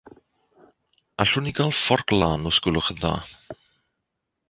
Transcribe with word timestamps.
Allwn 1.25 1.45
ni 1.47 1.53
gael 1.59 1.73
fforc 1.81 2.09
lân 2.19 2.47
os 2.51 2.57
gwelwch 2.63 2.91
yn 2.93 3.01
dda. 3.01 3.15